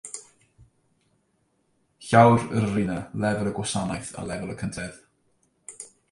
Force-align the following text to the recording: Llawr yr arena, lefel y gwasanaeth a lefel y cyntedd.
Llawr 2.05 2.45
yr 2.59 2.65
arena, 2.69 2.95
lefel 3.25 3.49
y 3.49 3.51
gwasanaeth 3.59 4.09
a 4.23 4.25
lefel 4.31 4.55
y 4.55 4.57
cyntedd. 4.63 4.99